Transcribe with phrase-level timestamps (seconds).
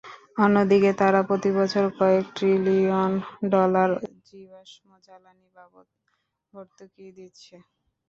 [0.37, 3.11] অন্যদিকে তারা প্রতিবছর কয়েক ট্রিলিয়ন
[3.51, 3.91] ডলার
[4.27, 5.87] জীবাশ্ম জ্বালানি বাবদ
[6.53, 7.55] ভর্তুকি দিচ্ছে।